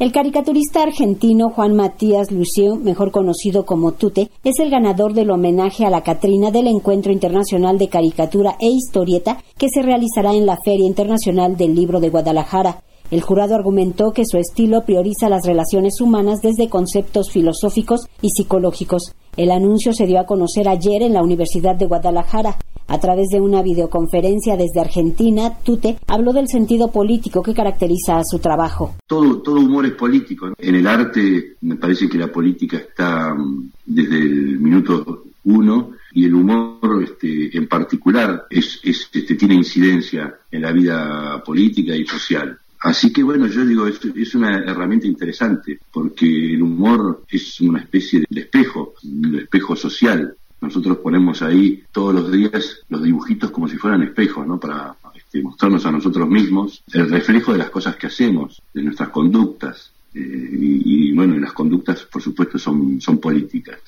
El 0.00 0.12
caricaturista 0.12 0.84
argentino 0.84 1.50
Juan 1.50 1.74
Matías 1.74 2.30
Lucio, 2.30 2.76
mejor 2.76 3.10
conocido 3.10 3.66
como 3.66 3.90
Tute, 3.90 4.30
es 4.44 4.60
el 4.60 4.70
ganador 4.70 5.12
del 5.12 5.28
homenaje 5.28 5.84
a 5.84 5.90
la 5.90 6.04
Catrina 6.04 6.52
del 6.52 6.68
Encuentro 6.68 7.10
Internacional 7.10 7.78
de 7.78 7.88
Caricatura 7.88 8.54
e 8.60 8.68
Historieta 8.68 9.42
que 9.58 9.66
se 9.68 9.82
realizará 9.82 10.34
en 10.34 10.46
la 10.46 10.56
Feria 10.64 10.86
Internacional 10.86 11.56
del 11.56 11.74
Libro 11.74 11.98
de 11.98 12.10
Guadalajara. 12.10 12.84
El 13.10 13.22
jurado 13.22 13.56
argumentó 13.56 14.12
que 14.12 14.24
su 14.24 14.38
estilo 14.38 14.84
prioriza 14.84 15.28
las 15.28 15.44
relaciones 15.44 16.00
humanas 16.00 16.42
desde 16.42 16.68
conceptos 16.68 17.32
filosóficos 17.32 18.02
y 18.22 18.30
psicológicos. 18.30 19.16
El 19.36 19.50
anuncio 19.50 19.92
se 19.92 20.06
dio 20.06 20.20
a 20.20 20.26
conocer 20.26 20.68
ayer 20.68 21.02
en 21.02 21.14
la 21.14 21.24
Universidad 21.24 21.74
de 21.74 21.86
Guadalajara. 21.86 22.56
A 22.88 22.98
través 22.98 23.28
de 23.28 23.38
una 23.38 23.62
videoconferencia 23.62 24.56
desde 24.56 24.80
Argentina, 24.80 25.58
Tute 25.62 25.98
habló 26.06 26.32
del 26.32 26.48
sentido 26.48 26.90
político 26.90 27.42
que 27.42 27.52
caracteriza 27.52 28.16
a 28.16 28.24
su 28.24 28.38
trabajo. 28.38 28.96
Todo, 29.06 29.42
todo 29.42 29.60
humor 29.60 29.84
es 29.84 29.92
político. 29.92 30.54
En 30.56 30.74
el 30.74 30.86
arte 30.86 31.56
me 31.60 31.76
parece 31.76 32.08
que 32.08 32.16
la 32.16 32.28
política 32.28 32.78
está 32.78 33.34
mm, 33.34 33.70
desde 33.84 34.18
el 34.18 34.58
minuto 34.58 35.24
uno 35.44 35.92
y 36.12 36.24
el 36.24 36.34
humor 36.34 37.02
este, 37.02 37.54
en 37.56 37.68
particular 37.68 38.46
es, 38.48 38.80
este, 38.82 39.20
tiene 39.34 39.54
incidencia 39.54 40.34
en 40.50 40.62
la 40.62 40.72
vida 40.72 41.42
política 41.44 41.94
y 41.94 42.06
social. 42.06 42.58
Así 42.80 43.12
que 43.12 43.22
bueno, 43.22 43.48
yo 43.48 43.66
digo, 43.66 43.86
es, 43.86 44.00
es, 44.16 44.34
una 44.34 44.58
herramienta 44.58 45.06
interesante 45.06 45.78
porque 45.92 46.54
el 46.54 46.62
humor 46.62 47.24
es 47.28 47.60
una 47.60 47.80
especie 47.80 48.24
de 48.28 48.40
espejo, 48.40 48.94
un 49.02 49.34
espejo 49.34 49.76
social 49.76 50.34
nosotros 50.60 50.98
ponemos 50.98 51.42
ahí 51.42 51.82
todos 51.92 52.14
los 52.14 52.32
días 52.32 52.80
los 52.88 53.02
dibujitos 53.02 53.50
como 53.50 53.68
si 53.68 53.76
fueran 53.76 54.02
espejos, 54.02 54.46
¿no? 54.46 54.58
Para 54.58 54.96
este, 55.14 55.42
mostrarnos 55.42 55.84
a 55.86 55.92
nosotros 55.92 56.28
mismos 56.28 56.82
el 56.92 57.08
reflejo 57.08 57.52
de 57.52 57.58
las 57.58 57.70
cosas 57.70 57.96
que 57.96 58.08
hacemos, 58.08 58.60
de 58.74 58.82
nuestras 58.82 59.10
conductas. 59.10 59.92
Eh, 60.14 60.20
y, 60.20 61.12
bueno, 61.14 61.36
las 61.38 61.52
conductas, 61.52 62.02
por 62.04 62.22
supuesto, 62.22 62.58
son, 62.58 63.00
son 63.00 63.18
políticas. 63.18 63.78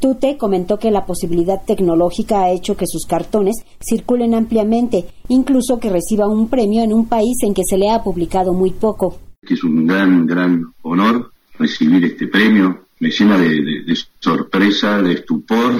Tute 0.00 0.36
comentó 0.36 0.78
que 0.78 0.90
la 0.90 1.06
posibilidad 1.06 1.62
tecnológica 1.64 2.42
ha 2.42 2.50
hecho 2.50 2.76
que 2.76 2.86
sus 2.86 3.06
cartones 3.06 3.56
circulen 3.82 4.34
ampliamente, 4.34 5.06
incluso 5.28 5.78
que 5.78 5.90
reciba 5.90 6.28
un 6.28 6.48
premio 6.48 6.82
en 6.82 6.92
un 6.92 7.06
país 7.06 7.36
en 7.42 7.54
que 7.54 7.62
se 7.64 7.78
le 7.78 7.90
ha 7.90 8.02
publicado 8.02 8.52
muy 8.52 8.70
poco. 8.70 9.18
Es 9.42 9.62
un 9.62 9.86
gran, 9.86 10.26
gran 10.26 10.72
honor 10.82 11.30
recibir 11.58 12.04
este 12.04 12.26
premio 12.26 12.84
me 13.00 13.10
llena 13.10 13.38
de, 13.38 13.96
sorpresa, 14.20 15.02
de 15.02 15.12
estupor 15.12 15.74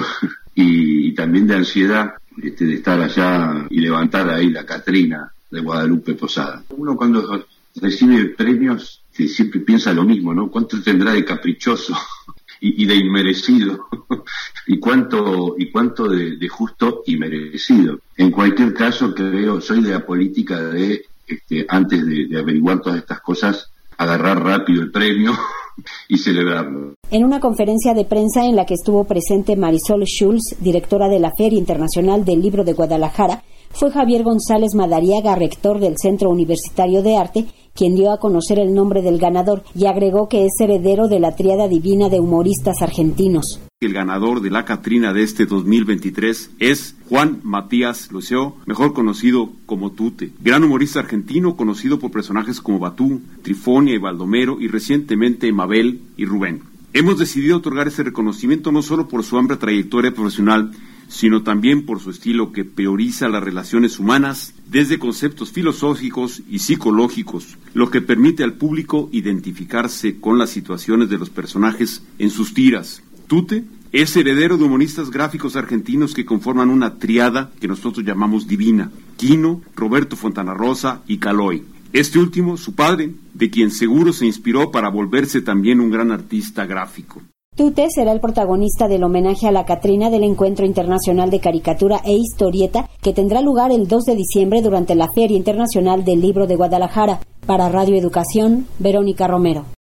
y, 0.55 1.13
también 1.13 1.47
de 1.47 1.55
ansiedad 1.55 2.13
este, 2.41 2.65
de 2.65 2.75
estar 2.75 2.99
allá 2.99 3.67
y 3.69 3.79
levantar 3.79 4.29
ahí 4.29 4.49
la 4.49 4.65
Catrina 4.65 5.31
de 5.51 5.59
Guadalupe 5.59 6.13
Posada. 6.13 6.63
Uno 6.69 6.95
cuando 6.95 7.45
recibe 7.75 8.25
premios 8.29 9.01
siempre 9.11 9.59
piensa 9.61 9.93
lo 9.93 10.03
mismo, 10.03 10.33
¿no? 10.33 10.49
¿Cuánto 10.49 10.81
tendrá 10.81 11.13
de 11.13 11.25
caprichoso 11.25 11.95
y, 12.59 12.85
de 12.85 12.95
inmerecido? 12.95 13.87
¿Y 14.67 14.79
cuánto, 14.79 15.55
y 15.57 15.69
cuánto 15.71 16.07
de, 16.09 16.47
justo 16.49 17.03
y 17.05 17.17
merecido? 17.17 17.99
En 18.17 18.31
cualquier 18.31 18.73
caso, 18.73 19.13
creo, 19.13 19.61
soy 19.61 19.81
de 19.81 19.91
la 19.91 20.05
política 20.05 20.61
de, 20.61 21.05
este, 21.27 21.65
antes 21.69 22.05
de 22.05 22.39
averiguar 22.39 22.81
todas 22.81 22.99
estas 22.99 23.21
cosas, 23.21 23.69
agarrar 23.97 24.43
rápido 24.43 24.81
el 24.81 24.91
premio 24.91 25.37
y 26.07 26.17
celebrarlo. 26.17 26.95
En 27.11 27.23
una 27.23 27.39
conferencia 27.39 27.93
de 27.93 28.05
prensa 28.05 28.45
en 28.45 28.55
la 28.55 28.65
que 28.65 28.73
estuvo 28.73 29.03
presente 29.03 29.55
Marisol 29.55 30.03
Schulz, 30.05 30.55
directora 30.59 31.07
de 31.07 31.19
la 31.19 31.31
Feria 31.37 31.59
Internacional 31.59 32.25
del 32.25 32.41
Libro 32.41 32.63
de 32.63 32.73
Guadalajara, 32.73 33.43
fue 33.71 33.91
Javier 33.91 34.23
González 34.23 34.73
Madariaga, 34.73 35.35
rector 35.35 35.79
del 35.79 35.97
Centro 35.97 36.29
Universitario 36.29 37.01
de 37.03 37.17
Arte, 37.17 37.45
quien 37.73 37.95
dio 37.95 38.11
a 38.11 38.19
conocer 38.19 38.57
el 38.57 38.73
nombre 38.73 39.01
del 39.01 39.19
ganador 39.19 39.63
y 39.75 39.85
agregó 39.85 40.29
que 40.29 40.45
es 40.45 40.53
heredero 40.59 41.07
de 41.07 41.19
la 41.19 41.35
triada 41.35 41.67
divina 41.67 42.07
de 42.07 42.21
humoristas 42.21 42.81
argentinos. 42.81 43.59
El 43.81 43.91
ganador 43.91 44.39
de 44.39 44.49
la 44.49 44.63
Catrina 44.63 45.11
de 45.11 45.21
este 45.21 45.45
2023 45.45 46.51
es 46.59 46.95
Juan 47.09 47.41
Matías 47.43 48.09
Lucio, 48.09 48.55
mejor 48.65 48.93
conocido 48.93 49.51
como 49.65 49.91
Tute, 49.91 50.31
gran 50.39 50.63
humorista 50.63 51.01
argentino 51.01 51.57
conocido 51.57 51.99
por 51.99 52.09
personajes 52.09 52.61
como 52.61 52.79
Batú, 52.79 53.21
Trifonia 53.41 53.93
y 53.93 53.97
Baldomero 53.97 54.61
y 54.61 54.69
recientemente 54.69 55.51
Mabel 55.51 55.99
y 56.15 56.23
Rubén. 56.23 56.61
Hemos 56.93 57.19
decidido 57.19 57.57
otorgar 57.57 57.89
ese 57.89 58.03
reconocimiento 58.03 58.71
no 58.71 58.81
solo 58.81 59.09
por 59.09 59.25
su 59.25 59.37
amplia 59.37 59.59
trayectoria 59.59 60.13
profesional, 60.13 60.71
sino 61.09 61.43
también 61.43 61.85
por 61.85 61.99
su 61.99 62.11
estilo 62.11 62.53
que 62.53 62.63
prioriza 62.63 63.27
las 63.27 63.43
relaciones 63.43 63.99
humanas 63.99 64.53
desde 64.71 64.99
conceptos 64.99 65.51
filosóficos 65.51 66.43
y 66.49 66.59
psicológicos, 66.59 67.57
lo 67.73 67.91
que 67.91 68.01
permite 68.01 68.45
al 68.45 68.53
público 68.53 69.09
identificarse 69.11 70.21
con 70.21 70.37
las 70.37 70.49
situaciones 70.49 71.09
de 71.09 71.17
los 71.17 71.29
personajes 71.29 72.03
en 72.19 72.29
sus 72.29 72.53
tiras. 72.53 73.01
Tute 73.27 73.63
es 73.91 74.15
heredero 74.15 74.57
de 74.57 74.65
humoristas 74.65 75.09
gráficos 75.09 75.55
argentinos 75.55 76.13
que 76.13 76.25
conforman 76.25 76.69
una 76.69 76.95
triada 76.95 77.51
que 77.59 77.67
nosotros 77.67 78.05
llamamos 78.05 78.47
divina, 78.47 78.91
Quino, 79.17 79.61
Roberto 79.75 80.15
Fontana 80.15 80.53
Rosa 80.53 81.01
y 81.07 81.17
Caloy. 81.17 81.63
Este 81.93 82.19
último, 82.19 82.57
su 82.57 82.75
padre, 82.75 83.13
de 83.33 83.49
quien 83.49 83.71
seguro 83.71 84.11
se 84.11 84.25
inspiró 84.25 84.69
para 84.69 84.89
volverse 84.89 85.41
también 85.41 85.79
un 85.79 85.89
gran 85.89 86.11
artista 86.11 86.65
gráfico. 86.65 87.21
Tute 87.55 87.87
será 87.89 88.11
el 88.11 88.19
protagonista 88.19 88.89
del 88.89 89.05
homenaje 89.05 89.47
a 89.47 89.51
la 89.51 89.63
Catrina 89.63 90.09
del 90.09 90.25
Encuentro 90.25 90.65
Internacional 90.65 91.29
de 91.29 91.39
Caricatura 91.39 92.01
e 92.03 92.13
Historieta 92.13 92.89
que 93.01 93.13
tendrá 93.13 93.39
lugar 93.41 93.71
el 93.71 93.87
2 93.87 94.03
de 94.03 94.15
diciembre 94.15 94.61
durante 94.61 94.93
la 94.93 95.07
Feria 95.15 95.37
Internacional 95.37 96.03
del 96.03 96.19
Libro 96.19 96.47
de 96.47 96.57
Guadalajara. 96.57 97.21
Para 97.45 97.69
Radio 97.69 97.95
Educación, 97.95 98.67
Verónica 98.77 99.27
Romero. 99.27 99.74